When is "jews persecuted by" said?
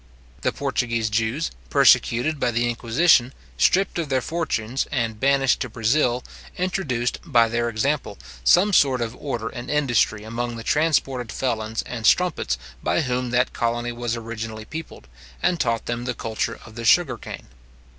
1.11-2.49